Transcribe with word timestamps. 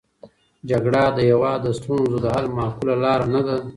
جګړه 0.69 1.03
د 1.17 1.19
هېواد 1.29 1.59
د 1.63 1.67
ستونزو 1.79 2.17
د 2.21 2.25
حل 2.35 2.45
معقوله 2.57 2.95
لاره 3.03 3.25
نه 3.33 3.41
ده. 3.47 3.55